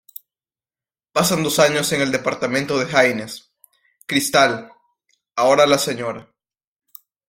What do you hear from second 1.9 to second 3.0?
En el departamento de